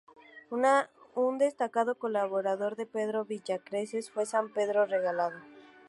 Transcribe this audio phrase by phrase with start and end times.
[1.15, 5.37] Un destacado colaborador de Pedro de Villacreces fue San Pedro Regalado.